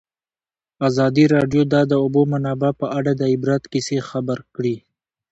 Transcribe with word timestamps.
ازادي 0.87 1.25
راډیو 1.35 1.63
د 1.73 1.75
د 1.91 1.93
اوبو 2.03 2.21
منابع 2.31 2.71
په 2.81 2.87
اړه 2.97 3.11
د 3.15 3.21
عبرت 3.33 3.63
کیسې 3.71 3.97
خبر 4.09 4.37
کړي. 4.55 4.75